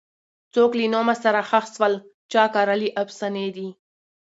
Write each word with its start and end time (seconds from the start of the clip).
څوک 0.53 0.71
له 0.79 0.85
نومه 0.93 1.15
سره 1.23 1.39
ښخ 1.49 1.65
سول 1.75 1.93
چا 2.31 2.43
کرلي 2.53 2.89
افسانې 3.03 3.47
دي 3.55 3.69